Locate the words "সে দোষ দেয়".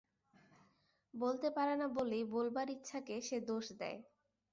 3.21-3.99